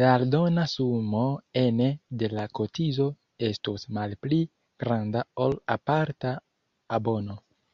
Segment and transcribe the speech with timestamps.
[0.00, 1.24] La aldona sumo
[1.62, 1.88] ene
[2.22, 3.08] de la kotizo
[3.50, 4.40] estus malpli
[4.84, 6.32] granda ol aparta
[7.00, 7.38] abono.